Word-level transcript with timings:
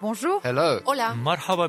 Bonjour. 0.00 0.40
Hola. 0.44 1.14
Marhaba 1.16 1.66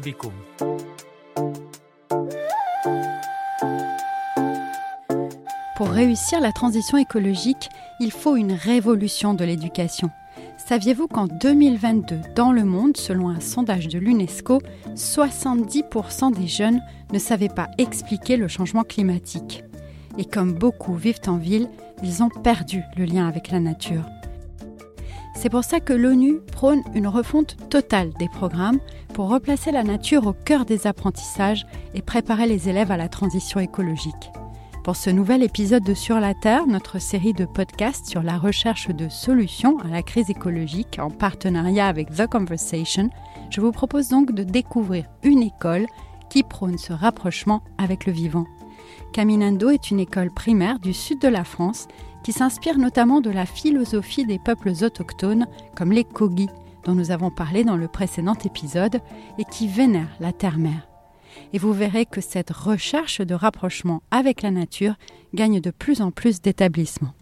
Pour 5.76 5.90
réussir 5.90 6.40
la 6.40 6.52
transition 6.52 7.00
écologique, 7.00 7.70
il 8.00 8.12
faut 8.12 8.36
une 8.36 8.52
révolution 8.52 9.34
de 9.34 9.44
l'éducation. 9.44 10.12
Saviez-vous 10.58 11.08
qu'en 11.08 11.26
2022, 11.26 12.20
dans 12.36 12.52
le 12.52 12.66
monde, 12.66 12.98
selon 12.98 13.30
un 13.30 13.40
sondage 13.40 13.88
de 13.88 13.98
l'UNESCO, 13.98 14.62
70% 14.94 16.32
des 16.32 16.48
jeunes 16.48 16.84
ne 17.12 17.18
savaient 17.18 17.50
pas 17.50 17.70
expliquer 17.80 18.38
le 18.38 18.48
changement 18.48 18.84
climatique? 18.84 19.64
Et 20.20 20.26
comme 20.26 20.54
beaucoup 20.54 20.94
vivent 20.94 21.22
en 21.26 21.38
ville, 21.38 21.68
ils 22.04 22.22
ont 22.22 22.30
perdu 22.30 22.84
le 22.96 23.06
lien 23.06 23.28
avec 23.28 23.50
la 23.50 23.60
nature. 23.60 24.04
C'est 25.42 25.50
pour 25.50 25.64
ça 25.64 25.80
que 25.80 25.94
l'ONU 25.94 26.42
prône 26.52 26.84
une 26.94 27.08
refonte 27.08 27.56
totale 27.70 28.12
des 28.20 28.28
programmes 28.28 28.82
pour 29.14 29.30
replacer 29.30 29.72
la 29.72 29.84
nature 29.84 30.28
au 30.28 30.34
cœur 30.34 30.66
des 30.66 30.86
apprentissages 30.86 31.66
et 31.94 32.02
préparer 32.02 32.46
les 32.46 32.68
élèves 32.68 32.92
à 32.92 32.98
la 32.98 33.08
transition 33.08 33.62
écologique. 33.62 34.32
Pour 34.84 34.98
ce 34.98 35.10
nouvel 35.10 35.42
épisode 35.42 35.86
de 35.86 35.94
Sur 35.94 36.20
la 36.20 36.34
Terre, 36.34 36.68
notre 36.68 37.00
série 37.00 37.32
de 37.32 37.46
podcasts 37.46 38.06
sur 38.06 38.22
la 38.22 38.38
recherche 38.38 38.90
de 38.90 39.08
solutions 39.08 39.80
à 39.80 39.88
la 39.88 40.04
crise 40.04 40.30
écologique 40.30 41.00
en 41.00 41.10
partenariat 41.10 41.88
avec 41.88 42.14
The 42.14 42.28
Conversation, 42.28 43.10
je 43.50 43.62
vous 43.62 43.72
propose 43.72 44.10
donc 44.10 44.34
de 44.34 44.44
découvrir 44.44 45.06
une 45.24 45.44
école 45.44 45.86
qui 46.30 46.44
prône 46.44 46.78
ce 46.78 46.92
rapprochement 46.92 47.64
avec 47.78 48.08
le 48.08 48.12
vivant. 48.12 48.46
Caminando 49.14 49.70
est 49.70 49.90
une 49.90 50.02
école 50.02 50.32
primaire 50.32 50.80
du 50.80 50.94
sud 50.94 51.22
de 51.22 51.30
la 51.30 51.46
France 51.46 51.88
qui 52.24 52.34
s'inspire 52.34 52.78
notamment 52.78 53.22
de 53.22 53.30
la 53.30 53.46
philosophie 53.46 54.26
des 54.26 54.40
peuples 54.40 54.74
autochtones 54.82 55.48
comme 55.76 55.92
les 55.92 56.04
Kogi, 56.04 56.48
dont 56.84 56.94
nous 56.94 57.12
avons 57.12 57.32
parlé 57.32 57.64
dans 57.64 57.78
le 57.78 57.88
précédent 57.88 58.36
épisode, 58.44 59.02
et 59.38 59.46
qui 59.46 59.68
vénèrent 59.68 60.16
la 60.20 60.34
terre-mère. 60.34 60.88
Et 61.54 61.58
vous 61.58 61.74
verrez 61.74 62.06
que 62.06 62.22
cette 62.22 62.52
recherche 62.52 63.22
de 63.22 63.36
rapprochement 63.36 64.02
avec 64.12 64.42
la 64.42 64.52
nature 64.52 64.96
gagne 65.34 65.60
de 65.60 65.72
plus 65.72 66.02
en 66.02 66.12
plus 66.12 66.42
d'établissements. 66.42 67.14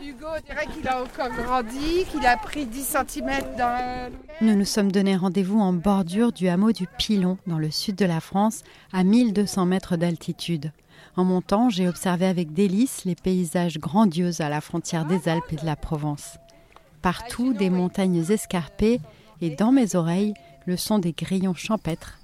Hugo, 0.00 0.26
dirait 0.46 0.66
qu'il 0.66 0.86
a 0.86 1.02
encore 1.02 1.30
grandi, 1.30 2.04
qu'il 2.10 2.24
a 2.24 2.36
pris 2.36 2.66
10 2.66 2.96
cm 3.08 3.56
dans. 3.56 4.12
Nous 4.40 4.54
nous 4.54 4.64
sommes 4.64 4.92
donné 4.92 5.16
rendez-vous 5.16 5.58
en 5.58 5.72
bordure 5.72 6.32
du 6.32 6.48
hameau 6.48 6.72
du 6.72 6.86
Pilon, 6.98 7.38
dans 7.46 7.58
le 7.58 7.70
sud 7.70 7.96
de 7.96 8.04
la 8.04 8.20
France, 8.20 8.62
à 8.92 9.02
1200 9.02 9.66
mètres 9.66 9.96
d'altitude. 9.96 10.72
En 11.16 11.24
montant, 11.24 11.68
j'ai 11.68 11.88
observé 11.88 12.26
avec 12.26 12.52
délice 12.52 13.04
les 13.04 13.16
paysages 13.16 13.78
grandioses 13.78 14.40
à 14.40 14.48
la 14.48 14.60
frontière 14.60 15.04
des 15.04 15.28
Alpes 15.28 15.52
et 15.52 15.56
de 15.56 15.66
la 15.66 15.76
Provence. 15.76 16.38
Partout, 17.02 17.52
des 17.52 17.70
montagnes 17.70 18.24
escarpées 18.30 19.00
et 19.40 19.50
dans 19.50 19.72
mes 19.72 19.96
oreilles, 19.96 20.34
le 20.66 20.76
son 20.76 20.98
des 20.98 21.12
grillons 21.12 21.54
champêtres. 21.54 22.18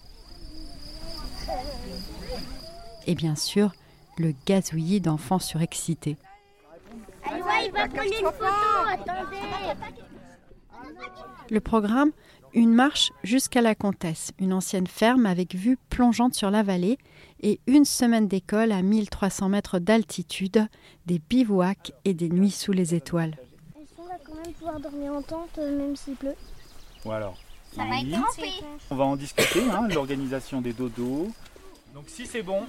Et 3.06 3.14
bien 3.14 3.36
sûr, 3.36 3.72
le 4.16 4.32
gazouillis 4.46 5.00
d'enfants 5.00 5.38
surexcités. 5.38 6.16
Ouais, 7.64 7.70
il 7.70 7.72
va 7.72 7.88
prendre 7.88 8.04
une 8.04 8.26
photo, 8.26 8.44
attendez. 8.88 9.36
Le 11.50 11.60
programme 11.60 12.10
Une 12.52 12.72
marche 12.72 13.10
jusqu'à 13.22 13.60
la 13.62 13.74
Comtesse, 13.74 14.32
une 14.38 14.52
ancienne 14.52 14.86
ferme 14.86 15.26
avec 15.26 15.54
vue 15.54 15.78
plongeante 15.90 16.34
sur 16.34 16.50
la 16.50 16.62
vallée 16.62 16.98
et 17.40 17.60
une 17.66 17.84
semaine 17.84 18.28
d'école 18.28 18.72
à 18.72 18.82
1300 18.82 19.48
mètres 19.48 19.78
d'altitude, 19.78 20.66
des 21.06 21.18
bivouacs 21.18 21.92
et 22.04 22.14
des 22.14 22.28
nuits 22.28 22.50
sous 22.50 22.72
les 22.72 22.94
étoiles. 22.94 23.36
Est-ce 23.80 23.94
qu'on 23.96 24.04
va 24.04 24.18
quand 24.24 24.34
même 24.34 24.52
pouvoir 24.54 24.80
dormir 24.80 25.12
en 25.12 25.22
tente 25.22 25.58
euh, 25.58 25.76
même 25.76 25.96
s'il 25.96 26.14
pleut? 26.14 26.36
Ou 27.04 27.12
alors 27.12 27.36
Ça 27.74 27.82
va 27.84 28.00
être 28.00 28.10
trempé. 28.10 28.50
On 28.90 28.94
va 28.96 29.04
en 29.04 29.16
discuter, 29.16 29.62
hein, 29.70 29.88
l'organisation 29.88 30.60
des 30.60 30.72
dodos. 30.72 31.28
Donc 31.92 32.04
si 32.08 32.26
c'est 32.26 32.42
bon, 32.42 32.62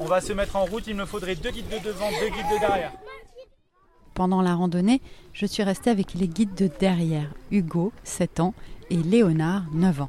on 0.00 0.04
va 0.06 0.20
se 0.20 0.32
mettre 0.32 0.56
en 0.56 0.64
route. 0.64 0.86
Il 0.86 0.96
me 0.96 1.06
faudrait 1.06 1.34
deux 1.34 1.50
guides 1.50 1.68
de 1.68 1.78
devant, 1.78 2.10
deux 2.10 2.28
guides 2.28 2.50
de 2.54 2.58
derrière. 2.60 2.92
Pendant 4.14 4.42
la 4.42 4.54
randonnée, 4.54 5.02
je 5.32 5.44
suis 5.44 5.64
restée 5.64 5.90
avec 5.90 6.14
les 6.14 6.28
guides 6.28 6.54
de 6.54 6.68
derrière, 6.78 7.28
Hugo, 7.50 7.92
7 8.04 8.38
ans, 8.40 8.54
et 8.90 8.96
Léonard, 8.96 9.64
9 9.72 10.02
ans. 10.02 10.08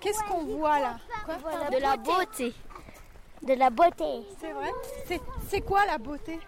Qu'est-ce 0.00 0.22
qu'on 0.24 0.44
voit 0.44 0.80
là? 0.80 0.96
De 1.70 1.78
la 1.82 1.96
beauté. 1.96 2.54
De 3.46 3.52
la 3.52 3.68
beauté. 3.68 4.22
C'est 4.40 4.52
vrai? 4.52 4.70
C'est- 5.48 5.60
quoi 5.60 5.84
la 5.86 5.98
beauté? 5.98 6.38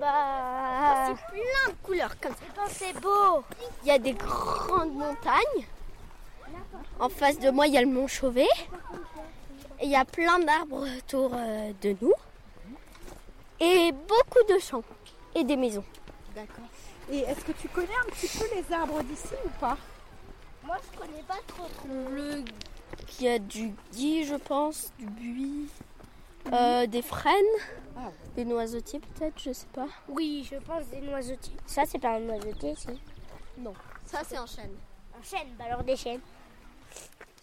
Bah. 0.00 1.06
C'est 1.06 1.26
plein 1.32 1.72
de 1.72 1.76
couleurs 1.86 2.18
comme 2.20 2.32
ça. 2.32 2.62
C'est 2.68 3.00
beau. 3.00 3.44
Il 3.82 3.88
y 3.88 3.90
a 3.92 3.98
des 3.98 4.12
grandes 4.12 4.94
montagnes. 4.94 5.66
En 6.98 7.08
face 7.08 7.38
de 7.38 7.50
moi, 7.50 7.68
il 7.68 7.74
y 7.74 7.78
a 7.78 7.82
le 7.82 7.86
mont 7.88 8.08
Chauvet. 8.08 8.48
Et 9.80 9.84
il 9.84 9.90
y 9.90 9.96
a 9.96 10.04
plein 10.04 10.40
d'arbres 10.40 10.86
autour 10.98 11.30
euh, 11.34 11.70
de 11.82 11.94
nous. 12.00 12.12
Et 13.60 13.92
beaucoup 13.92 14.52
de 14.52 14.58
champs. 14.58 14.82
Et 15.34 15.44
des 15.44 15.56
maisons. 15.56 15.84
D'accord. 16.34 16.64
Et 17.10 17.18
est-ce 17.20 17.44
que 17.44 17.52
tu 17.52 17.68
connais 17.68 17.94
un 18.06 18.10
petit 18.10 18.28
peu 18.38 18.44
les 18.54 18.72
arbres 18.72 19.02
d'ici 19.02 19.34
ou 19.44 19.48
pas? 19.60 19.76
Moi, 20.64 20.76
je 20.92 20.98
connais 20.98 21.22
pas 21.22 21.38
trop. 21.46 21.66
Le... 22.10 22.42
Il 23.18 23.24
y 23.24 23.28
a 23.28 23.38
du 23.38 23.74
gui, 23.92 24.24
je 24.24 24.34
pense, 24.36 24.92
du 24.98 25.06
buis, 25.06 25.68
euh, 26.52 26.86
des 26.86 27.02
frênes, 27.02 27.34
Ah. 27.96 28.10
des 28.36 28.44
noisetiers 28.44 29.00
peut-être, 29.00 29.38
je 29.40 29.52
sais 29.52 29.66
pas. 29.72 29.86
Oui, 30.08 30.48
je 30.50 30.56
pense 30.56 30.86
des 30.86 31.00
noisetiers. 31.00 31.56
Ça, 31.66 31.82
c'est 31.86 31.98
pas 31.98 32.14
un 32.16 32.20
noisetier, 32.20 32.74
si 32.76 32.88
Non, 33.58 33.74
ça, 34.06 34.22
c'est 34.26 34.36
un 34.36 34.46
chêne. 34.46 34.74
Un 35.18 35.22
chêne, 35.22 35.48
bah 35.58 35.64
alors 35.66 35.82
des 35.84 35.96
chênes. 35.96 36.20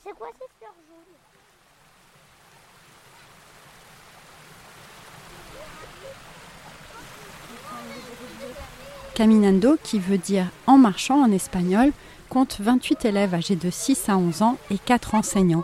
C'est 0.03 0.13
quoi 0.13 0.29
ces 0.39 0.47
fleurs 0.57 0.73
jaunes 0.87 1.15
Caminando, 9.21 9.77
qui 9.83 9.99
veut 9.99 10.17
dire 10.17 10.47
en 10.65 10.79
marchant 10.79 11.21
en 11.21 11.31
espagnol, 11.31 11.91
compte 12.27 12.57
28 12.59 13.05
élèves 13.05 13.35
âgés 13.35 13.55
de 13.55 13.69
6 13.69 14.09
à 14.09 14.17
11 14.17 14.41
ans 14.41 14.57
et 14.71 14.79
4 14.79 15.13
enseignants. 15.13 15.63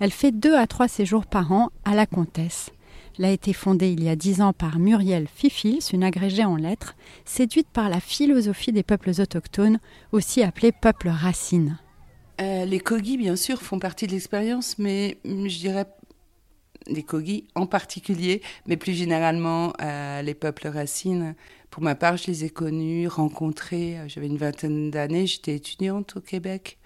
Elle 0.00 0.10
fait 0.10 0.32
2 0.32 0.54
à 0.54 0.66
3 0.66 0.86
séjours 0.86 1.24
par 1.24 1.50
an 1.50 1.70
à 1.86 1.94
la 1.94 2.04
Comtesse. 2.04 2.72
Elle 3.18 3.24
a 3.24 3.30
été 3.30 3.54
fondée 3.54 3.88
il 3.88 4.04
y 4.04 4.10
a 4.10 4.16
10 4.16 4.42
ans 4.42 4.52
par 4.52 4.78
Muriel 4.78 5.28
Fifils, 5.34 5.80
une 5.94 6.04
agrégée 6.04 6.44
en 6.44 6.56
lettres, 6.56 6.94
séduite 7.24 7.68
par 7.72 7.88
la 7.88 8.00
philosophie 8.00 8.70
des 8.70 8.82
peuples 8.82 9.18
autochtones, 9.18 9.78
aussi 10.12 10.42
appelés 10.42 10.70
peuples 10.70 11.08
racines. 11.08 11.78
Euh, 12.42 12.66
les 12.66 12.80
Kogi, 12.80 13.16
bien 13.16 13.36
sûr, 13.36 13.62
font 13.62 13.78
partie 13.78 14.08
de 14.08 14.12
l'expérience, 14.12 14.76
mais 14.78 15.16
hum, 15.24 15.48
je 15.48 15.58
dirais 15.58 15.86
les 16.86 17.02
Kogi 17.02 17.46
en 17.54 17.66
particulier, 17.66 18.42
mais 18.66 18.76
plus 18.76 18.92
généralement 18.94 19.72
euh, 19.80 20.22
les 20.22 20.34
peuples 20.34 20.68
racines. 20.68 21.34
Pour 21.70 21.82
ma 21.82 21.94
part, 21.94 22.16
je 22.16 22.26
les 22.26 22.44
ai 22.44 22.50
connus, 22.50 23.06
rencontrés. 23.08 23.98
euh, 23.98 24.08
J'avais 24.08 24.26
une 24.26 24.36
vingtaine 24.36 24.90
d'années, 24.90 25.26
j'étais 25.26 25.54
étudiante 25.56 26.16
au 26.16 26.20
Québec 26.20 26.78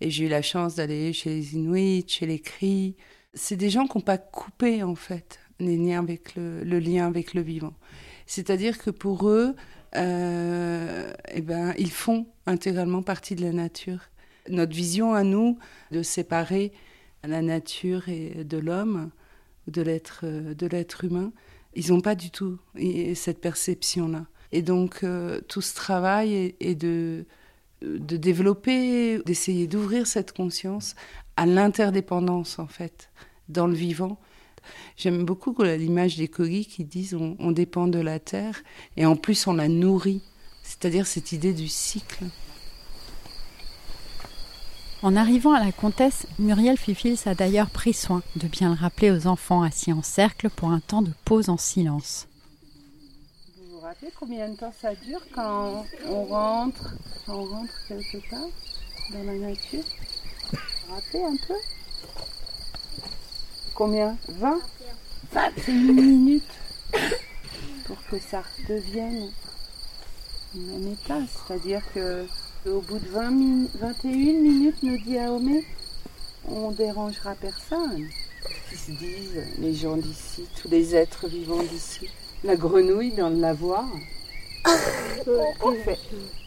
et 0.00 0.10
j'ai 0.10 0.26
eu 0.26 0.28
la 0.28 0.42
chance 0.42 0.76
d'aller 0.76 1.12
chez 1.12 1.30
les 1.30 1.54
Inuits, 1.54 2.04
chez 2.06 2.26
les 2.26 2.38
Cris. 2.38 2.96
C'est 3.34 3.56
des 3.56 3.70
gens 3.70 3.86
qui 3.86 3.98
n'ont 3.98 4.04
pas 4.04 4.18
coupé 4.18 4.82
en 4.82 4.94
fait 4.94 5.40
les 5.58 5.94
avec 5.94 6.34
le, 6.36 6.64
le 6.64 6.78
lien 6.78 7.06
avec 7.06 7.34
le 7.34 7.42
vivant. 7.42 7.74
C'est-à-dire 8.26 8.78
que 8.78 8.90
pour 8.90 9.28
eux, 9.28 9.54
euh, 9.96 11.12
eh 11.34 11.42
ben, 11.42 11.74
ils 11.78 11.90
font 11.90 12.26
intégralement 12.46 13.02
partie 13.02 13.34
de 13.34 13.42
la 13.42 13.52
nature 13.52 14.00
notre 14.48 14.74
vision 14.74 15.14
à 15.14 15.22
nous 15.22 15.58
de 15.90 16.02
séparer 16.02 16.72
la 17.24 17.42
nature 17.42 18.08
et 18.08 18.44
de 18.44 18.58
l'homme, 18.58 19.10
de 19.66 19.82
l'être, 19.82 20.20
euh, 20.24 20.54
de 20.54 20.66
l'être 20.66 21.04
humain, 21.04 21.32
ils 21.74 21.90
n'ont 21.92 22.00
pas 22.00 22.14
du 22.14 22.30
tout 22.30 22.58
et- 22.76 23.14
cette 23.14 23.40
perception-là. 23.40 24.26
Et 24.52 24.62
donc 24.62 25.04
euh, 25.04 25.40
tout 25.48 25.60
ce 25.60 25.74
travail 25.74 26.34
est, 26.34 26.56
est 26.60 26.74
de, 26.74 27.24
développer, 27.82 29.20
d'essayer 29.24 29.66
d'ouvrir 29.66 30.06
cette 30.06 30.32
conscience 30.32 30.94
à 31.36 31.46
l'interdépendance 31.46 32.58
en 32.58 32.66
fait 32.66 33.10
dans 33.48 33.66
le 33.66 33.74
vivant. 33.74 34.18
J'aime 34.96 35.24
beaucoup 35.24 35.54
l'image 35.62 36.16
des 36.16 36.28
Kogi 36.28 36.66
qui 36.66 36.84
disent 36.84 37.14
on 37.14 37.52
dépend 37.52 37.86
de 37.86 37.98
la 37.98 38.18
terre 38.18 38.62
et 38.96 39.06
en 39.06 39.16
plus 39.16 39.46
on 39.46 39.54
la 39.54 39.68
nourrit, 39.68 40.22
c'est-à-dire 40.62 41.06
cette 41.06 41.32
idée 41.32 41.54
du 41.54 41.68
cycle. 41.68 42.24
En 45.02 45.16
arrivant 45.16 45.54
à 45.54 45.64
la 45.64 45.72
comtesse, 45.72 46.26
Muriel 46.38 46.76
Fifils 46.76 47.20
a 47.24 47.34
d'ailleurs 47.34 47.70
pris 47.70 47.94
soin 47.94 48.22
de 48.36 48.46
bien 48.46 48.68
le 48.68 48.78
rappeler 48.78 49.10
aux 49.10 49.26
enfants 49.26 49.62
assis 49.62 49.94
en 49.94 50.02
cercle 50.02 50.50
pour 50.50 50.70
un 50.70 50.80
temps 50.80 51.00
de 51.00 51.12
pause 51.24 51.48
en 51.48 51.56
silence. 51.56 52.28
Vous 53.56 53.76
vous 53.76 53.80
rappelez 53.80 54.12
combien 54.20 54.50
de 54.50 54.56
temps 54.56 54.74
ça 54.78 54.94
dure 54.94 55.22
quand 55.34 55.86
on 56.06 56.24
rentre, 56.24 56.94
quand 57.24 57.34
on 57.34 57.46
rentre 57.46 57.72
quelque 57.88 58.28
part 58.28 58.48
dans 59.12 59.22
la 59.24 59.38
nature? 59.38 59.84
Vous 60.52 60.58
vous 60.88 60.94
rappelez 60.94 61.24
un 61.24 61.36
peu? 61.46 61.54
Combien? 63.74 64.18
20 64.28 64.58
21 65.32 65.72
minutes 65.72 66.44
pour 67.86 67.96
que 68.10 68.18
ça 68.18 68.42
redevienne 68.68 69.30
une 70.54 70.92
état. 70.92 71.20
C'est-à-dire 71.26 71.80
que 71.94 72.26
au 72.66 72.80
bout 72.80 72.98
de 72.98 73.08
20 73.08 73.68
21 73.78 74.10
minutes, 74.10 74.82
nous 74.82 74.98
dit 74.98 75.18
Aomé, 75.18 75.64
on 76.46 76.70
dérangera 76.72 77.34
personne. 77.34 78.06
Ils 78.72 78.78
se 78.78 78.90
disent, 78.92 79.42
les 79.58 79.74
gens 79.74 79.96
d'ici, 79.96 80.46
tous 80.60 80.68
les 80.68 80.94
êtres 80.94 81.28
vivants 81.28 81.62
d'ici. 81.62 82.08
La 82.44 82.56
grenouille 82.56 83.14
dans 83.14 83.28
le 83.28 83.40
lavoir. 83.40 83.86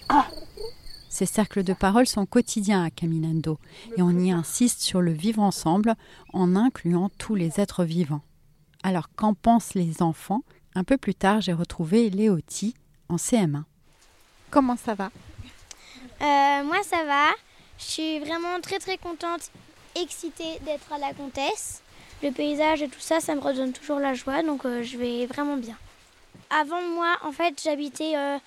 Ah 0.10 0.28
Ces 1.10 1.26
cercles 1.26 1.64
de 1.64 1.74
parole 1.74 2.08
sont 2.08 2.26
quotidiens 2.26 2.84
à 2.84 2.90
Caminando 2.90 3.60
et 3.98 4.02
on 4.02 4.18
y 4.18 4.32
insiste 4.32 4.82
sur 4.82 5.02
le 5.02 5.12
vivre 5.12 5.42
ensemble 5.42 5.96
en 6.32 6.56
incluant 6.56 7.10
tous 7.18 7.36
les 7.36 7.60
êtres 7.60 7.84
vivants. 7.84 8.24
Alors 8.84 9.10
qu'en 9.16 9.34
pensent 9.34 9.76
les 9.76 10.02
enfants? 10.02 10.42
Un 10.76 10.84
peu 10.84 10.98
plus 10.98 11.16
tard, 11.16 11.42
j'ai 11.42 11.54
retrouvé 11.54 12.10
Léoti 12.10 12.74
en 13.10 13.18
CM1. 13.18 13.64
Comment 14.50 14.76
ça 14.76 14.96
va? 14.96 15.12
Euh, 16.22 16.64
Moi, 16.64 16.84
ça 16.84 17.04
va. 17.04 17.30
Je 17.78 17.84
suis 17.84 18.20
vraiment 18.20 18.60
très 18.62 18.80
très 18.80 18.98
contente, 18.98 19.50
excitée 19.96 20.60
d'être 20.62 20.92
à 20.92 20.98
la 20.98 21.14
comtesse. 21.14 21.82
Le 22.22 22.32
paysage 22.32 22.82
et 22.82 22.88
tout 22.88 23.00
ça, 23.00 23.20
ça 23.20 23.36
me 23.36 23.42
redonne 23.42 23.74
toujours 23.74 24.00
la 24.00 24.14
joie, 24.14 24.44
donc 24.44 24.66
euh, 24.66 24.84
je 24.84 24.98
vais 24.98 25.26
vraiment 25.26 25.58
bien. 25.58 25.78
Avant 26.50 26.82
moi, 26.82 27.18
en 27.24 27.32
fait, 27.32 27.62
j'habitais 27.64 28.16
euh, 28.16 28.38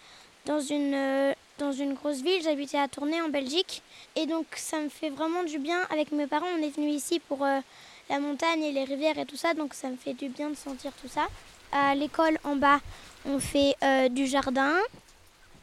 dans, 0.46 0.60
une, 0.60 1.34
dans 1.58 1.72
une 1.72 1.94
grosse 1.94 2.22
ville, 2.22 2.42
j'habitais 2.42 2.78
à 2.78 2.88
Tournai 2.88 3.20
en 3.20 3.28
Belgique. 3.28 3.82
Et 4.14 4.26
donc, 4.26 4.46
ça 4.54 4.78
me 4.78 4.88
fait 4.88 5.10
vraiment 5.10 5.42
du 5.42 5.58
bien. 5.58 5.80
Avec 5.90 6.12
mes 6.12 6.26
parents, 6.26 6.46
on 6.58 6.62
est 6.62 6.74
venus 6.74 6.94
ici 6.94 7.20
pour 7.20 7.40
la 7.40 8.18
montagne 8.18 8.62
et 8.62 8.72
les 8.72 8.84
rivières 8.84 9.18
et 9.18 9.26
tout 9.26 9.36
ça, 9.36 9.52
donc 9.52 9.74
ça 9.74 9.88
me 9.88 9.96
fait 9.96 10.14
du 10.14 10.28
bien 10.28 10.48
de 10.48 10.56
sentir 10.56 10.92
tout 11.02 11.08
ça. 11.08 11.26
À 11.72 11.94
l'école 11.94 12.38
en 12.44 12.56
bas, 12.56 12.80
on 13.26 13.40
fait 13.40 13.74
du 14.10 14.26
jardin, 14.26 14.76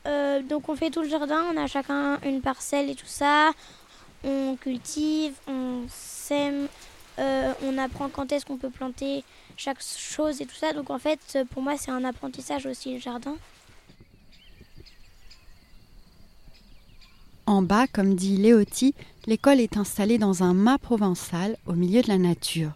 euh, 0.06 0.42
donc 0.42 0.70
on 0.70 0.76
fait 0.76 0.90
tout 0.90 1.02
le 1.02 1.10
jardin, 1.10 1.44
on 1.54 1.58
a 1.58 1.68
chacun 1.68 2.20
une 2.24 2.42
parcelle 2.42 2.90
et 2.90 2.96
tout 2.96 3.06
ça. 3.06 3.52
On 4.24 4.56
cultive, 4.56 5.34
on 5.48 5.84
sème, 5.90 6.68
euh, 7.20 7.54
on 7.64 7.78
apprend 7.78 8.10
quand 8.10 8.32
est-ce 8.32 8.46
qu'on 8.46 8.58
peut 8.58 8.70
planter 8.70 9.24
chaque 9.58 9.82
chose 9.82 10.42
et 10.42 10.46
tout 10.46 10.56
ça. 10.56 10.74
Donc 10.74 10.90
en 10.90 11.00
fait, 11.00 11.40
pour 11.52 11.62
moi, 11.62 11.78
c'est 11.78 11.92
un 11.92 12.04
apprentissage 12.04 12.66
aussi 12.66 12.94
le 12.94 13.00
jardin. 13.00 13.36
En 17.46 17.62
bas, 17.62 17.88
comme 17.88 18.16
dit 18.16 18.38
Léoti, 18.38 18.96
l'école 19.28 19.60
est 19.60 19.76
installée 19.76 20.18
dans 20.18 20.44
un 20.44 20.54
mât 20.54 20.78
provençal 20.78 21.58
au 21.66 21.74
milieu 21.74 22.02
de 22.02 22.08
la 22.08 22.18
nature. 22.18 22.72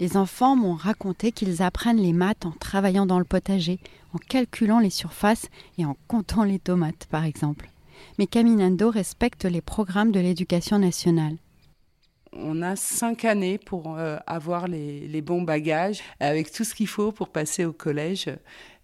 Les 0.00 0.16
enfants 0.16 0.56
m'ont 0.56 0.74
raconté 0.74 1.32
qu'ils 1.32 1.62
apprennent 1.62 2.00
les 2.00 2.12
maths 2.12 2.46
en 2.46 2.52
travaillant 2.52 3.06
dans 3.06 3.18
le 3.18 3.24
potager, 3.24 3.78
en 4.14 4.18
calculant 4.18 4.78
les 4.78 4.90
surfaces 4.90 5.48
et 5.78 5.84
en 5.84 5.96
comptant 6.06 6.44
les 6.44 6.58
tomates, 6.58 7.06
par 7.10 7.24
exemple. 7.24 7.70
Mais 8.18 8.26
Caminando 8.26 8.90
respecte 8.90 9.44
les 9.44 9.60
programmes 9.60 10.12
de 10.12 10.20
l'éducation 10.20 10.78
nationale. 10.78 11.36
On 12.32 12.62
a 12.62 12.76
cinq 12.76 13.24
années 13.24 13.58
pour 13.58 13.96
euh, 13.96 14.18
avoir 14.26 14.68
les, 14.68 15.08
les, 15.08 15.22
bons 15.22 15.42
bagages, 15.42 16.02
avec 16.20 16.52
tout 16.52 16.64
ce 16.64 16.74
qu'il 16.74 16.86
faut 16.86 17.10
pour 17.10 17.30
passer 17.30 17.64
au 17.64 17.72
collège. 17.72 18.30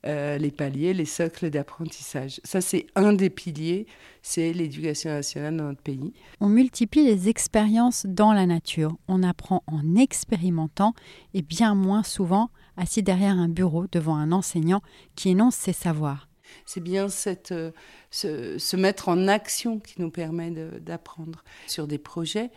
Euh, 0.07 0.37
les 0.37 0.51
paliers, 0.51 0.93
les 0.93 1.07
socles 1.07 1.49
d'apprentissage. 1.49 2.39
Ça, 2.45 2.61
c'est 2.61 2.87
un 2.95 3.15
des 3.15 3.31
piliers, 3.31 3.87
c'est 4.21 4.53
l'éducation 4.53 5.09
nationale 5.09 5.57
dans 5.57 5.65
notre 5.65 5.81
pays. 5.81 6.13
On 6.41 6.49
multiplie 6.49 7.05
les 7.05 7.31
expériences 7.31 8.05
dans 8.05 8.35
la 8.35 8.45
nature. 8.45 8.99
On 9.09 9.23
apprend 9.23 9.63
en 9.67 9.97
expérimentant 9.97 10.93
et 11.33 11.41
bien 11.41 11.75
moins 11.75 12.03
souvent 12.03 12.51
assis 12.77 13.03
derrière 13.03 13.39
un 13.39 13.49
bureau 13.49 13.87
devant 13.91 14.17
un 14.17 14.31
enseignant 14.31 14.83
qui 15.17 15.31
énonce 15.31 15.55
ses 15.55 15.73
savoirs. 15.73 16.29
C'est 16.67 16.83
bien 16.83 17.09
cette, 17.09 17.53
euh, 17.53 17.71
se, 18.11 18.77
mettre 18.77 19.09
en 19.09 19.27
action 19.27 19.81
qui 19.81 20.03
nous 20.03 20.11
permet 20.11 20.51
d'apprendre 20.51 21.43
sur 21.67 21.87
des 21.87 21.99
projets, 21.99 22.51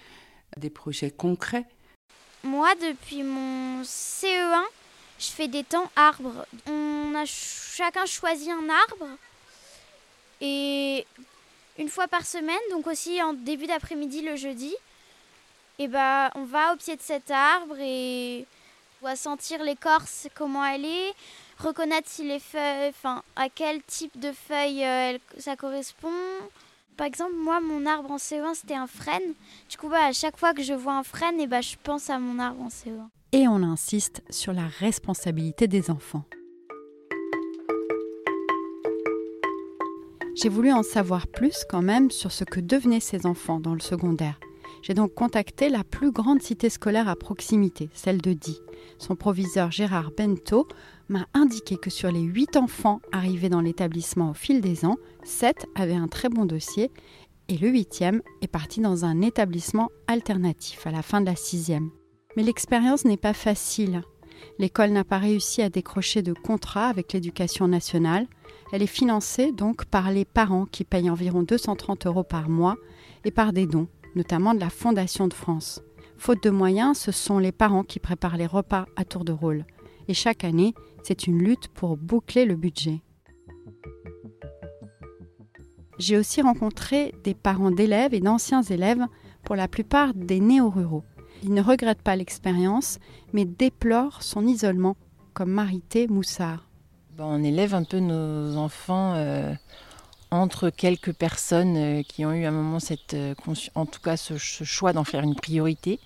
des 0.58 0.70
projets 0.70 1.12
concrets. 1.12 1.66
Moi, 2.44 2.68
depuis 2.76 3.24
mon 3.24 3.84
CE1, 3.84 4.64
je 5.20 5.28
fais 5.28 5.48
des 5.48 5.64
temps 5.64 5.90
arbres. 5.96 6.46
On 7.08 7.16
a 7.16 7.26
chacun 7.26 8.06
choisi 8.06 8.52
un 8.52 8.68
arbre. 8.70 9.08
Et 10.42 11.06
une 11.78 11.88
fois 11.88 12.08
par 12.08 12.26
semaine, 12.26 12.58
donc 12.72 12.86
aussi 12.88 13.22
en 13.22 13.34
début 13.34 13.66
d'après-midi 13.66 14.22
le 14.22 14.36
jeudi, 14.36 14.76
et 15.80 15.88
bah, 15.88 16.32
on 16.36 16.44
va 16.44 16.74
au 16.74 16.76
pied 16.76 16.96
de 16.96 17.02
cet 17.02 17.32
arbre 17.32 17.76
et 17.80 18.46
on 19.02 19.06
va 19.06 19.16
sentir 19.16 19.64
l'écorce, 19.64 20.28
comment 20.36 20.66
elle 20.66 20.86
est, 20.86 21.14
reconnaître 21.60 22.10
si 22.10 22.28
les 22.28 22.40
feuilles, 22.40 22.90
enfin 22.90 23.24
à 23.36 23.48
quel 23.50 23.82
type 23.84 24.20
de 24.20 24.32
feuilles 24.32 24.84
euh, 24.84 25.18
ça 25.38 25.56
correspond. 25.56 26.12
Par 26.98 27.08
exemple, 27.08 27.36
moi, 27.36 27.62
mon 27.62 27.86
arbre 27.86 28.12
en 28.12 28.18
CE1, 28.18 28.56
c'était 28.56 28.74
un 28.74 28.88
frêne. 28.88 29.34
Du 29.70 29.78
coup, 29.78 29.88
bah, 29.88 30.06
à 30.06 30.14
chaque 30.14 30.36
fois 30.36 30.54
que 30.54 30.64
je 30.64 30.74
vois 30.74 30.96
un 30.96 31.04
frêne, 31.04 31.40
et 31.40 31.48
bah, 31.48 31.62
je 31.62 31.76
pense 31.82 32.10
à 32.10 32.18
mon 32.18 32.40
arbre 32.40 32.64
en 32.64 32.70
CE1 32.70 33.08
et 33.32 33.48
on 33.48 33.62
insiste 33.64 34.24
sur 34.30 34.54
la 34.54 34.68
responsabilité 34.68 35.68
des 35.68 35.92
enfants. 35.92 36.24
J'ai 40.40 40.50
voulu 40.50 40.72
en 40.72 40.84
savoir 40.84 41.26
plus 41.26 41.66
quand 41.68 41.82
même 41.82 42.12
sur 42.12 42.32
ce 42.32 42.44
que 42.44 42.60
devenaient 42.60 43.00
ces 43.00 43.26
enfants 43.26 43.60
dans 43.60 43.74
le 43.74 43.80
secondaire. 43.80 44.40
J'ai 44.84 44.94
donc 44.94 45.16
contacté 45.16 45.68
la 45.68 45.84
plus 45.84 46.12
grande 46.12 46.44
cité 46.44 46.70
scolaire 46.70 47.08
à 47.08 47.16
proximité, 47.16 47.90
celle 47.96 48.22
de 48.22 48.34
Die. 48.34 48.60
Son 49.00 49.16
proviseur 49.16 49.72
Gérard 49.72 50.12
Bento 50.16 50.68
m'a 51.10 51.26
indiqué 51.34 51.78
que 51.78 51.90
sur 51.90 52.12
les 52.12 52.22
8 52.22 52.56
enfants 52.56 53.02
arrivés 53.12 53.50
dans 53.50 53.62
l'établissement 53.62 54.30
au 54.30 54.34
fil 54.36 54.62
des 54.62 54.86
ans, 54.86 54.98
7 55.24 55.66
avaient 55.74 55.96
un 55.96 56.08
très 56.08 56.30
bon 56.30 56.46
dossier 56.46 56.92
et 57.48 57.58
le 57.58 57.70
huitième 57.70 58.22
est 58.44 58.48
parti 58.48 58.80
dans 58.80 59.06
un 59.06 59.22
établissement 59.22 59.90
alternatif 60.06 60.86
à 60.86 60.92
la 60.92 61.02
fin 61.02 61.20
de 61.20 61.26
la 61.26 61.36
sixième. 61.36 61.90
Mais 62.36 62.44
l'expérience 62.44 63.06
n'est 63.06 63.18
pas 63.18 63.34
facile. 63.34 64.04
L'école 64.60 64.92
n'a 64.92 65.04
pas 65.04 65.18
réussi 65.18 65.64
à 65.64 65.70
décrocher 65.70 66.22
de 66.22 66.34
contrat 66.34 66.90
avec 66.90 67.14
l'éducation 67.14 67.68
nationale. 67.68 68.28
Elle 68.72 68.84
est 68.84 68.88
financée 68.88 69.52
donc 69.52 69.86
par 69.86 70.12
les 70.12 70.26
parents 70.26 70.66
qui 70.66 70.84
payent 70.84 71.10
environ 71.10 71.44
230 71.44 72.06
euros 72.06 72.24
par 72.24 72.50
mois 72.50 72.76
et 73.24 73.32
par 73.32 73.54
des 73.54 73.66
dons, 73.66 73.88
notamment 74.16 74.54
de 74.54 74.60
la 74.60 74.70
Fondation 74.70 75.28
de 75.28 75.34
France. 75.34 75.82
Faute 76.18 76.44
de 76.44 76.50
moyens, 76.50 76.98
ce 76.98 77.12
sont 77.12 77.40
les 77.40 77.52
parents 77.52 77.84
qui 77.84 78.00
préparent 78.00 78.38
les 78.38 78.48
repas 78.48 78.88
à 78.96 79.06
tour 79.06 79.24
de 79.24 79.32
rôle. 79.32 79.66
Et 80.08 80.14
chaque 80.14 80.44
année, 80.44 80.74
c'est 81.04 81.28
une 81.28 81.42
lutte 81.42 81.68
pour 81.70 81.98
boucler 81.98 82.46
le 82.46 82.56
budget. 82.56 83.02
J'ai 86.00 86.18
aussi 86.18 86.42
rencontré 86.42 87.14
des 87.24 87.34
parents 87.34 87.72
d'élèves 87.72 88.14
et 88.14 88.20
d'anciens 88.20 88.62
élèves, 88.62 89.06
pour 89.44 89.56
la 89.56 89.70
plupart 89.70 90.14
des 90.14 90.42
néo-ruraux. 90.42 91.06
Il 91.42 91.54
ne 91.54 91.62
regrette 91.62 92.02
pas 92.02 92.18
l'expérience, 92.18 93.00
mais 93.32 93.46
déplore 93.46 94.22
son 94.22 94.46
isolement, 94.46 94.98
comme 95.34 95.52
Marité 95.52 96.08
Moussard. 96.08 96.67
On 97.20 97.44
élève 97.44 97.74
un 97.74 97.84
peu 97.84 98.00
nos 98.00 98.58
enfants 98.58 99.14
euh, 99.16 99.54
entre 100.32 100.70
quelques 100.70 101.14
personnes 101.14 101.78
euh, 101.78 102.04
qui 102.04 102.26
ont 102.26 102.34
eu 102.34 102.46
un 102.46 102.52
moment 102.52 102.80
cette, 102.80 103.14
euh, 103.14 103.34
en 103.76 103.86
tout 103.86 104.02
cas 104.02 104.18
ce, 104.18 104.38
choix 104.38 104.94
d'en 104.94 105.04
faire 105.04 105.24
une 105.24 105.36
priorité, 105.36 106.00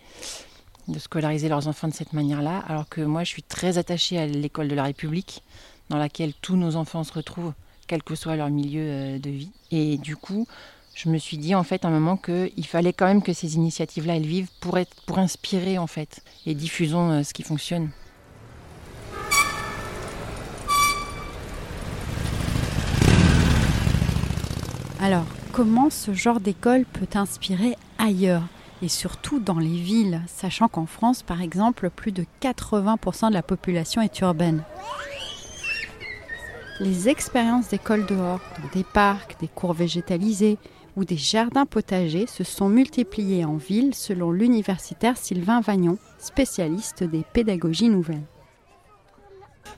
de 0.87 0.99
scolariser 0.99 1.49
leurs 1.49 1.67
enfants 1.67 1.87
de 1.87 1.93
cette 1.93 2.13
manière-là, 2.13 2.63
alors 2.67 2.87
que 2.87 3.01
moi 3.01 3.23
je 3.23 3.29
suis 3.29 3.43
très 3.43 3.77
attachée 3.77 4.17
à 4.17 4.25
l'école 4.25 4.67
de 4.67 4.75
la 4.75 4.83
République, 4.83 5.43
dans 5.89 5.97
laquelle 5.97 6.33
tous 6.41 6.55
nos 6.55 6.75
enfants 6.75 7.03
se 7.03 7.13
retrouvent, 7.13 7.53
quel 7.87 8.03
que 8.03 8.15
soit 8.15 8.35
leur 8.35 8.49
milieu 8.49 9.19
de 9.19 9.29
vie. 9.29 9.51
Et 9.71 9.97
du 9.97 10.15
coup, 10.15 10.47
je 10.95 11.09
me 11.09 11.17
suis 11.17 11.37
dit 11.37 11.55
en 11.55 11.63
fait 11.63 11.83
à 11.83 11.89
un 11.89 11.91
moment 11.91 12.15
qu'il 12.15 12.65
fallait 12.65 12.93
quand 12.93 13.05
même 13.05 13.21
que 13.21 13.33
ces 13.33 13.55
initiatives-là 13.55 14.15
elles 14.15 14.25
vivent 14.25 14.51
pour, 14.61 14.77
être, 14.77 14.95
pour 15.05 15.19
inspirer 15.19 15.77
en 15.77 15.87
fait 15.87 16.23
et 16.45 16.55
diffusons 16.55 17.23
ce 17.23 17.33
qui 17.33 17.43
fonctionne. 17.43 17.89
Alors, 25.03 25.25
comment 25.51 25.89
ce 25.89 26.13
genre 26.13 26.39
d'école 26.39 26.85
peut 26.85 27.17
inspirer 27.17 27.75
ailleurs 27.97 28.43
et 28.83 28.87
surtout 28.87 29.39
dans 29.39 29.57
les 29.57 29.65
villes, 29.65 30.21
sachant 30.27 30.67
qu'en 30.67 30.85
France, 30.85 31.23
par 31.23 31.41
exemple, 31.41 31.89
plus 31.89 32.11
de 32.11 32.23
80% 32.39 33.29
de 33.29 33.33
la 33.33 33.41
population 33.41 34.03
est 34.03 34.19
urbaine? 34.19 34.61
Les 36.79 37.09
expériences 37.09 37.69
d'école 37.69 38.05
dehors, 38.05 38.41
dans 38.61 38.69
des 38.73 38.83
parcs, 38.83 39.37
des 39.39 39.47
cours 39.47 39.73
végétalisés, 39.73 40.59
où 40.95 41.03
des 41.03 41.17
jardins 41.17 41.65
potagers 41.65 42.27
se 42.27 42.43
sont 42.43 42.69
multipliés 42.69 43.43
en 43.43 43.55
ville 43.55 43.95
selon 43.95 44.29
l'universitaire 44.29 45.17
Sylvain 45.17 45.61
Vagnon, 45.61 45.97
spécialiste 46.19 47.03
des 47.03 47.23
pédagogies 47.33 47.89
nouvelles. 47.89 48.27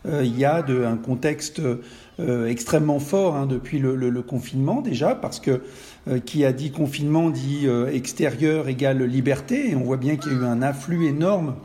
Euh, 0.05 0.23
il 0.23 0.37
y 0.37 0.45
a 0.45 0.63
un 0.67 0.97
contexte 0.97 1.61
euh, 2.19 2.47
extrêmement 2.47 2.99
fort 2.99 3.35
hein, 3.35 3.45
depuis 3.45 3.79
le, 3.79 4.21
confinement 4.21 4.81
déjà, 4.81 5.15
parce 5.15 5.39
que 5.39 5.61
euh, 6.07 6.19
qui 6.19 6.43
a 6.45 6.51
dit 6.51 6.71
confinement 6.71 7.29
dit 7.29 7.67
extérieur 7.91 8.67
égale 8.67 9.03
liberté, 9.03 9.71
et 9.71 9.75
on 9.75 9.83
voit 9.83 9.97
bien 9.97 10.17
qu'il 10.17 10.33
y 10.33 10.35
a 10.35 10.39
eu 10.39 10.45
un 10.45 10.61
afflux 10.61 11.05
énorme 11.05 11.55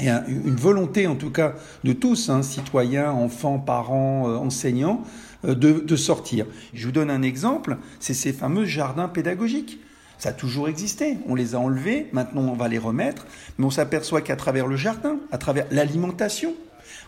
et 0.00 0.08
une 0.08 0.56
volonté 0.56 1.06
en 1.06 1.14
tout 1.14 1.30
cas 1.30 1.54
de 1.84 1.92
tous, 1.92 2.28
hein, 2.28 2.42
citoyens, 2.42 3.12
enfants, 3.12 3.60
parents, 3.60 4.24
enseignants, 4.24 5.04
de, 5.44 5.96
sortir. 5.96 6.46
Je 6.72 6.86
vous 6.86 6.92
donne 6.92 7.10
un 7.10 7.22
exemple, 7.22 7.76
c'est 8.00 8.14
ces 8.14 8.32
fameux 8.32 8.64
jardins 8.64 9.06
pédagogiques. 9.06 9.78
Ça 10.18 10.30
a 10.30 10.32
toujours 10.32 10.68
existé, 10.68 11.18
on 11.28 11.36
les 11.36 11.54
a 11.54 11.60
enlevés, 11.60 12.08
maintenant 12.12 12.42
on 12.42 12.54
va 12.54 12.66
les 12.66 12.78
remettre, 12.78 13.26
mais 13.58 13.66
on 13.66 13.70
s'aperçoit 13.70 14.20
qu'à 14.20 14.34
travers 14.34 14.66
le 14.66 14.74
jardin, 14.74 15.18
à 15.30 15.38
travers 15.38 15.66
l'alimentation, 15.70 16.54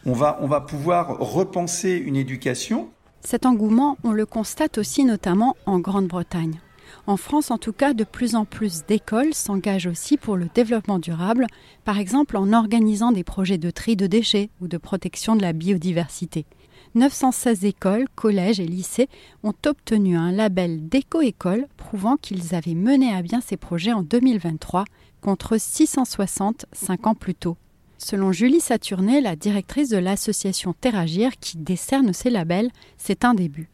on 0.07 0.13
va, 0.13 0.61
pouvoir 0.61 1.19
repenser 1.19 1.97
une 1.97 2.17
éducation. 2.17 2.89
Cet 3.21 3.45
engouement, 3.45 3.99
on 4.05 4.13
le 4.13 4.25
constate 4.25 4.79
aussi 4.79 5.05
notamment 5.05 5.57
en 5.67 5.81
Grande-Bretagne. 5.81 6.61
En 7.09 7.17
France, 7.17 7.51
en 7.51 7.59
tout 7.59 7.73
cas, 7.73 7.93
de 7.93 8.05
plus 8.05 8.37
en 8.37 8.45
plus 8.45 8.85
d'écoles 8.87 9.35
s'engagent 9.35 9.89
aussi 9.89 10.17
pour 10.17 10.37
le 10.37 10.49
développement 10.55 11.01
durable, 11.01 11.47
par 11.85 11.99
exemple 11.99 12.37
en 12.37 12.53
organisant 12.53 13.11
des 13.11 13.25
projets 13.25 13.59
de 13.59 13.71
tri 13.71 13.97
de 13.97 14.07
déchets 14.07 14.51
ou 14.61 14.69
de 14.69 14.79
protection 14.79 15.35
de 15.35 15.43
la 15.43 15.53
biodiversité. 15.53 16.47
916 16.95 17.65
écoles, 17.65 18.07
collèges 18.15 18.61
et 18.61 18.67
lycées 18.67 19.09
ont 19.43 19.55
obtenu 19.67 20.17
un 20.17 20.31
label 20.31 20.89
d'éco-école 20.89 21.67
prouvant 21.77 22.17
qu'ils 22.17 22.55
avaient 22.55 22.75
mené 22.75 23.13
à 23.13 23.23
bien 23.23 23.41
ces 23.41 23.57
projets 23.57 23.93
en 23.93 24.03
2023 24.03 24.85
contre 25.21 25.59
660 25.59 26.67
cinq 26.73 27.07
ans 27.07 27.15
plus 27.15 27.35
tôt. 27.35 27.57
Selon 27.99 28.33
Julie 28.33 28.61
Saturnet, 28.61 29.21
la 29.21 29.37
directrice 29.37 29.89
de 29.89 29.99
l'association 29.99 30.73
Terragir 30.73 31.33
qui 31.39 31.57
décerne 31.57 32.13
ces 32.13 32.31
labels, 32.31 32.71
c'est 32.99 33.25
un 33.25 33.35
début 33.35 33.69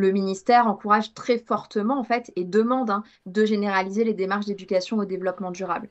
le 0.00 0.12
ministère 0.12 0.66
encourage 0.66 1.14
très 1.14 1.38
fortement 1.38 2.00
en 2.00 2.04
fait 2.04 2.32
et 2.34 2.44
demande 2.44 2.90
hein, 2.90 3.04
de 3.26 3.44
généraliser 3.44 4.02
les 4.02 4.14
démarches 4.14 4.46
d'éducation 4.46 4.98
au 4.98 5.04
développement 5.04 5.50
durable. 5.50 5.88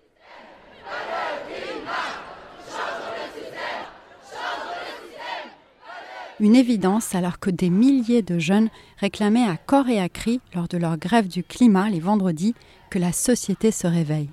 Une 6.39 6.55
évidence 6.55 7.15
alors 7.15 7.39
que 7.39 7.49
des 7.49 7.69
milliers 7.69 8.21
de 8.21 8.39
jeunes 8.39 8.69
réclamaient 8.97 9.47
à 9.47 9.57
corps 9.57 9.89
et 9.89 9.99
à 9.99 10.07
cri 10.07 10.39
lors 10.55 10.69
de 10.69 10.77
leur 10.77 10.97
grève 10.97 11.27
du 11.27 11.43
climat 11.43 11.89
les 11.89 11.99
vendredis 11.99 12.55
que 12.89 12.97
la 12.97 13.11
société 13.11 13.71
se 13.71 13.87
réveille. 13.87 14.29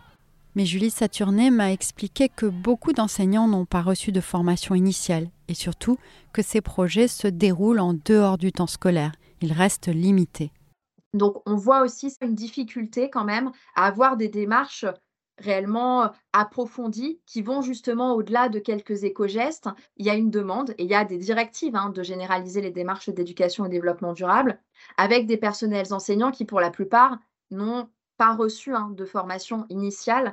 Mais 0.57 0.65
Julie 0.65 0.91
Saturnet 0.91 1.51
m'a 1.51 1.71
expliqué 1.71 2.29
que 2.29 2.47
beaucoup 2.47 2.93
d'enseignants 2.93 3.47
n'ont 3.47 3.67
pas 3.67 3.83
reçu 3.83 4.11
de 4.11 4.21
formation 4.21 4.75
initiale 4.75 5.29
et 5.47 5.55
surtout 5.55 5.99
que 6.33 6.43
ces 6.43 6.61
projets 6.61 7.09
se 7.09 7.29
déroulent 7.29 7.79
en 7.79 7.95
dehors 7.95 8.39
du 8.39 8.51
temps 8.51 8.67
scolaire 8.67 9.13
il 9.41 9.53
reste 9.53 9.89
limité. 9.89 10.51
Donc 11.15 11.43
on 11.47 11.57
voit 11.57 11.83
aussi 11.83 12.13
une 12.21 12.35
difficulté 12.35 13.11
quand 13.11 13.25
même 13.25 13.53
à 13.75 13.87
avoir 13.87 14.17
des 14.17 14.29
démarches 14.29 14.87
réellement 15.39 16.11
approfondies 16.33 17.21
qui 17.27 17.43
vont 17.43 17.61
justement 17.61 18.15
au-delà 18.15 18.49
de 18.49 18.59
quelques 18.59 19.05
éco-gestes. 19.05 19.69
Il 19.97 20.07
y 20.07 20.11
a 20.11 20.15
une 20.15 20.31
demande 20.31 20.71
et 20.79 20.85
il 20.85 20.91
y 20.91 20.95
a 20.95 21.05
des 21.05 21.19
directives 21.19 21.77
hein, 21.77 21.91
de 21.91 22.03
généraliser 22.03 22.63
les 22.63 22.71
démarches 22.71 23.11
d'éducation 23.11 23.67
et 23.67 23.69
développement 23.69 24.15
durable 24.15 24.59
avec 24.97 25.27
des 25.27 25.37
personnels 25.37 25.93
enseignants 25.93 26.31
qui 26.31 26.47
pour 26.47 26.61
la 26.61 26.71
plupart 26.71 27.19
n'ont 27.51 27.89
pas 28.17 28.35
reçu 28.35 28.75
hein, 28.75 28.91
de 28.95 29.05
formation 29.05 29.67
initiale 29.69 30.33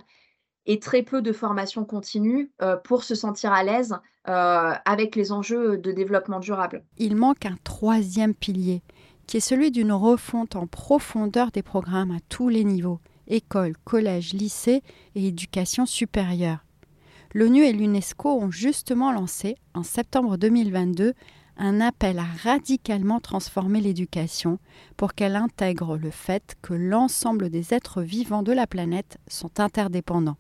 et 0.65 0.79
très 0.79 1.03
peu 1.03 1.21
de 1.21 1.33
formation 1.33 1.85
continue 1.85 2.51
euh, 2.61 2.77
pour 2.77 3.03
se 3.03 3.15
sentir 3.15 3.51
à 3.51 3.63
l'aise 3.63 3.97
euh, 4.27 4.73
avec 4.85 5.15
les 5.15 5.31
enjeux 5.31 5.77
de 5.77 5.91
développement 5.91 6.39
durable. 6.39 6.83
Il 6.97 7.15
manque 7.15 7.45
un 7.45 7.57
troisième 7.63 8.33
pilier, 8.33 8.81
qui 9.27 9.37
est 9.37 9.41
celui 9.41 9.71
d'une 9.71 9.91
refonte 9.91 10.55
en 10.55 10.67
profondeur 10.67 11.51
des 11.51 11.63
programmes 11.63 12.11
à 12.11 12.19
tous 12.29 12.49
les 12.49 12.63
niveaux, 12.63 12.99
école, 13.27 13.75
collège, 13.83 14.33
lycée 14.33 14.81
et 15.15 15.27
éducation 15.27 15.85
supérieure. 15.85 16.63
L'ONU 17.33 17.63
et 17.63 17.73
l'UNESCO 17.73 18.29
ont 18.29 18.51
justement 18.51 19.11
lancé, 19.11 19.57
en 19.73 19.83
septembre 19.83 20.37
2022, 20.37 21.13
un 21.57 21.81
appel 21.81 22.19
à 22.19 22.25
radicalement 22.43 23.19
transformer 23.19 23.81
l'éducation 23.81 24.59
pour 24.97 25.13
qu'elle 25.13 25.35
intègre 25.35 25.97
le 25.97 26.11
fait 26.11 26.55
que 26.61 26.73
l'ensemble 26.73 27.49
des 27.49 27.73
êtres 27.73 28.01
vivants 28.01 28.43
de 28.43 28.51
la 28.51 28.67
planète 28.67 29.17
sont 29.27 29.59
interdépendants. 29.59 30.37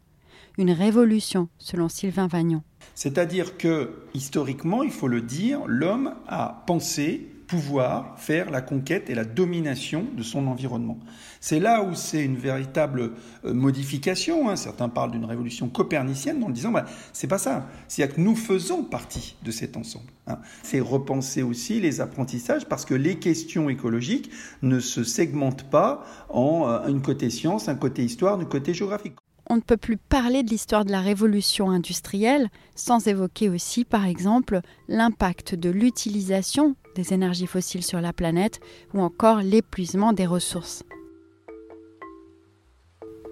Une 0.57 0.71
révolution, 0.71 1.49
selon 1.57 1.89
Sylvain 1.89 2.27
Vagnon. 2.27 2.63
C'est-à-dire 2.95 3.57
que, 3.57 4.05
historiquement, 4.13 4.83
il 4.83 4.91
faut 4.91 5.07
le 5.07 5.21
dire, 5.21 5.61
l'homme 5.65 6.15
a 6.27 6.63
pensé 6.67 7.29
pouvoir 7.53 8.15
faire 8.17 8.49
la 8.49 8.61
conquête 8.61 9.11
et 9.11 9.13
la 9.13 9.25
domination 9.25 10.07
de 10.17 10.23
son 10.23 10.47
environnement. 10.47 10.97
C'est 11.39 11.59
là 11.59 11.83
où 11.83 11.93
c'est 11.93 12.25
une 12.25 12.35
véritable 12.35 13.11
euh, 13.45 13.53
modification. 13.53 14.49
Hein. 14.49 14.55
Certains 14.55 14.89
parlent 14.89 15.11
d'une 15.11 15.25
révolution 15.25 15.69
copernicienne 15.69 16.43
en 16.43 16.49
disant 16.49 16.71
bah, 16.71 16.85
c'est 17.11 17.27
pas 17.27 17.37
ça. 17.37 17.67
C'est-à-dire 17.87 18.15
que 18.15 18.21
nous 18.21 18.35
faisons 18.35 18.83
partie 18.83 19.35
de 19.43 19.51
cet 19.51 19.77
ensemble. 19.77 20.09
Hein. 20.25 20.39
C'est 20.63 20.79
repenser 20.79 21.43
aussi 21.43 21.79
les 21.79 22.01
apprentissages 22.01 22.65
parce 22.65 22.85
que 22.85 22.95
les 22.95 23.19
questions 23.19 23.69
écologiques 23.69 24.31
ne 24.63 24.79
se 24.79 25.03
segmentent 25.03 25.69
pas 25.69 26.03
en 26.29 26.67
euh, 26.67 26.87
une 26.87 27.03
côté 27.03 27.29
science, 27.29 27.69
un 27.69 27.75
côté 27.75 28.03
histoire, 28.03 28.39
un 28.39 28.45
côté 28.45 28.73
géographique 28.73 29.13
on 29.49 29.57
ne 29.57 29.61
peut 29.61 29.77
plus 29.77 29.97
parler 29.97 30.43
de 30.43 30.49
l'histoire 30.49 30.85
de 30.85 30.91
la 30.91 31.01
révolution 31.01 31.69
industrielle 31.69 32.49
sans 32.75 33.07
évoquer 33.07 33.49
aussi, 33.49 33.85
par 33.85 34.05
exemple, 34.05 34.61
l'impact 34.87 35.55
de 35.55 35.69
l'utilisation 35.69 36.75
des 36.95 37.13
énergies 37.13 37.47
fossiles 37.47 37.83
sur 37.83 38.01
la 38.01 38.13
planète 38.13 38.59
ou 38.93 39.01
encore 39.01 39.39
l'épuisement 39.39 40.13
des 40.13 40.25
ressources. 40.25 40.83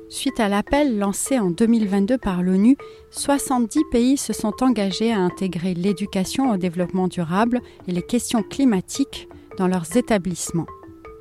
Suite 0.09 0.41
à 0.41 0.49
l'appel 0.49 0.99
lancé 0.99 1.39
en 1.39 1.51
2022 1.51 2.17
par 2.17 2.43
l'ONU, 2.43 2.75
70 3.11 3.79
pays 3.91 4.17
se 4.17 4.33
sont 4.33 4.61
engagés 4.61 5.13
à 5.13 5.19
intégrer 5.19 5.73
l'éducation 5.73 6.51
au 6.51 6.57
développement 6.57 7.07
durable 7.07 7.61
et 7.87 7.93
les 7.93 8.01
questions 8.01 8.43
climatiques 8.43 9.29
dans 9.57 9.67
leurs 9.67 9.95
établissements, 9.95 10.67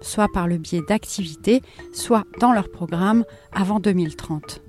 soit 0.01 0.27
par 0.33 0.49
le 0.49 0.59
biais 0.59 0.83
d'activités, 0.89 1.63
soit 1.93 2.25
dans 2.41 2.53
leurs 2.53 2.69
programmes 2.69 3.25
avant 3.53 3.79
2030. 3.79 4.61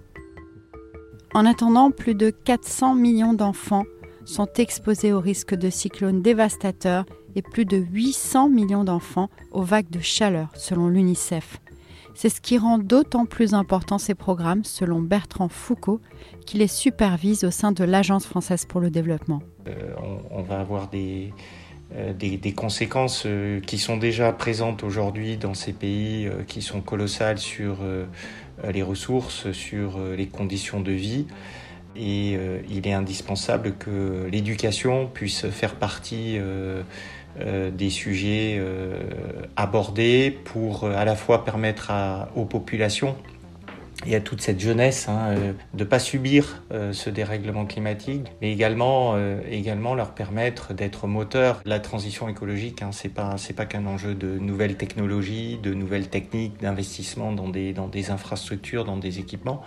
En 1.33 1.45
attendant, 1.45 1.91
plus 1.91 2.13
de 2.13 2.29
400 2.29 2.95
millions 2.95 3.33
d'enfants 3.33 3.85
sont 4.25 4.50
exposés 4.57 5.13
au 5.13 5.21
risque 5.21 5.55
de 5.55 5.69
cyclones 5.69 6.21
dévastateurs 6.21 7.05
et 7.35 7.41
plus 7.41 7.63
de 7.63 7.77
800 7.77 8.50
millions 8.50 8.83
d'enfants 8.83 9.29
aux 9.51 9.63
vagues 9.63 9.89
de 9.89 10.01
chaleur, 10.01 10.50
selon 10.55 10.89
l'UNICEF. 10.89 11.61
C'est 12.13 12.27
ce 12.27 12.41
qui 12.41 12.57
rend 12.57 12.77
d'autant 12.77 13.25
plus 13.25 13.53
important 13.53 13.97
ces 13.97 14.15
programmes, 14.15 14.65
selon 14.65 15.00
Bertrand 15.00 15.47
Foucault, 15.47 16.01
qui 16.45 16.57
les 16.57 16.67
supervise 16.67 17.45
au 17.45 17.51
sein 17.51 17.71
de 17.71 17.85
l'Agence 17.85 18.25
française 18.25 18.65
pour 18.65 18.81
le 18.81 18.89
développement. 18.89 19.41
Euh, 19.67 19.95
on, 20.29 20.41
va 20.41 20.59
avoir 20.59 20.89
des, 20.89 21.33
euh, 21.95 22.13
des, 22.13 22.53
conséquences 22.53 23.24
euh, 23.25 23.60
qui 23.60 23.77
sont 23.77 23.98
déjà 23.98 24.31
présentes 24.31 24.83
aujourd'hui 24.83 25.38
dans 25.38 25.53
ces 25.53 25.74
pays, 25.74 26.29
qui 26.48 26.62
sont 26.62 26.81
colossales 26.81 27.38
sur 27.38 27.79
euh, 28.63 28.71
les 28.71 28.83
ressources, 28.83 29.51
sur 29.51 29.98
euh, 29.98 30.15
les 30.15 30.27
conditions 30.27 30.81
de 30.81 30.91
vie. 30.91 31.27
Et 31.95 32.36
euh, 32.38 32.60
il 32.69 32.88
est 32.88 32.93
indispensable 32.93 33.74
que 33.77 34.27
l'éducation 34.31 35.07
puisse 35.07 35.48
faire 35.50 35.75
partie 35.75 36.39
des 37.74 37.89
sujets 37.89 38.62
abordés 39.55 40.38
pour 40.43 40.86
à 40.86 41.05
la 41.05 41.15
fois 41.15 41.45
permettre 41.45 41.91
aux 42.36 42.43
populations 42.43 43.15
et 44.05 44.15
à 44.15 44.22
toute 44.22 44.41
cette 44.41 44.60
jeunesse 44.60 45.08
hein, 45.08 45.36
de 45.74 45.79
ne 45.79 45.84
pas 45.84 46.00
subir 46.00 46.63
ce 46.91 47.10
dérèglement 47.10 47.65
climatique, 47.65 48.27
mais 48.41 48.51
également, 48.51 49.15
également 49.50 49.96
leur 49.96 50.13
permettre 50.13 50.74
d'être 50.74 51.08
moteurs. 51.08 51.62
La 51.65 51.79
transition 51.79 52.27
écologique, 52.27 52.81
hein, 52.81 52.91
pas 53.13 53.38
c'est 53.38 53.53
pas 53.53 53.65
qu'un 53.65 53.86
enjeu 53.86 54.15
de 54.15 54.38
nouvelles 54.39 54.77
technologies, 54.77 55.60
de 55.62 55.74
nouvelles 55.74 56.10
techniques, 56.10 56.60
d'investissement 56.62 57.31
dans 57.31 57.50
des 57.50 57.74
dans 57.74 57.88
des 57.88 58.12
infrastructures, 58.12 58.86
dans 58.86 58.98
des 58.98 59.20
équipements. 59.20 59.63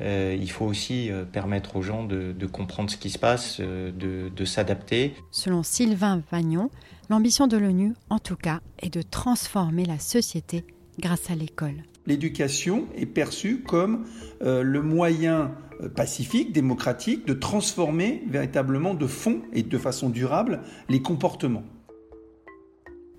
Euh, 0.00 0.36
il 0.38 0.50
faut 0.50 0.64
aussi 0.64 1.10
euh, 1.10 1.24
permettre 1.24 1.76
aux 1.76 1.82
gens 1.82 2.04
de, 2.04 2.34
comprendre 2.46 2.90
ce 2.90 2.96
qui 2.96 3.10
se 3.10 3.18
passe, 3.18 3.58
euh, 3.60 3.90
de 3.92 4.44
s'adapter. 4.44 5.14
Selon 5.30 5.62
Sylvain 5.62 6.22
Vagnon, 6.30 6.70
l'ambition 7.10 7.46
de 7.46 7.56
l'ONU, 7.56 7.94
en 8.10 8.18
tout 8.18 8.36
cas, 8.36 8.60
est 8.80 8.92
de 8.92 9.02
transformer 9.02 9.84
la 9.84 9.98
société 9.98 10.64
grâce 10.98 11.30
à 11.30 11.34
l'école 11.34 11.82
l'éducation 12.06 12.86
est 12.96 13.06
perçue 13.06 13.62
comme 13.62 14.04
euh, 14.42 14.62
le 14.62 14.82
moyen 14.82 15.52
euh, 15.82 15.88
pacifique, 15.88 16.52
démocratique, 16.52 17.26
de 17.26 17.34
transformer 17.34 18.22
véritablement 18.28 18.94
de 18.94 19.06
fond 19.06 19.42
et 19.52 19.62
de 19.62 19.78
façon 19.78 20.10
durable 20.10 20.60
les 20.88 21.02
comportements. 21.02 21.64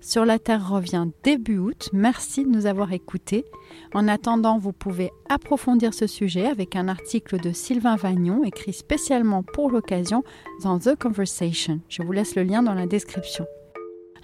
Sur 0.00 0.24
la 0.24 0.38
Terre 0.38 0.70
revient 0.70 1.08
début 1.24 1.58
août. 1.58 1.88
Merci 1.92 2.44
de 2.44 2.48
nous 2.48 2.66
avoir 2.66 2.92
écoutés. 2.92 3.44
En 3.92 4.06
attendant, 4.06 4.56
vous 4.56 4.72
pouvez 4.72 5.10
approfondir 5.28 5.92
ce 5.94 6.06
sujet 6.06 6.46
avec 6.46 6.76
un 6.76 6.86
article 6.86 7.40
de 7.40 7.50
Sylvain 7.50 7.96
Vagnon 7.96 8.44
écrit 8.44 8.72
spécialement 8.72 9.42
pour 9.42 9.68
l'occasion 9.68 10.22
dans 10.62 10.78
The 10.78 10.96
Conversation. 10.96 11.80
Je 11.88 12.02
vous 12.02 12.12
laisse 12.12 12.36
le 12.36 12.44
lien 12.44 12.62
dans 12.62 12.74
la 12.74 12.86
description. 12.86 13.46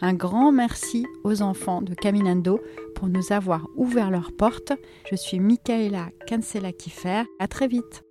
Un 0.05 0.15
grand 0.15 0.51
merci 0.51 1.07
aux 1.23 1.43
enfants 1.43 1.81
de 1.81 1.95
Caminando 1.95 2.59
pour 2.97 3.07
nous 3.07 3.33
avoir 3.33 3.69
ouvert 3.77 4.11
leurs 4.11 4.33
portes. 4.33 4.73
Je 5.09 5.15
suis 5.15 5.39
Michaela 5.39 6.09
Cancela 6.29 6.73
Kiffer. 6.73 7.23
À 7.39 7.47
très 7.47 7.69
vite. 7.69 8.03